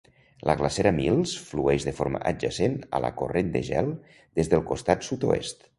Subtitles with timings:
[0.49, 3.95] La glacera Mills flueix de forma adjacent a la corrent de gel
[4.41, 5.69] des del costat sud-oest.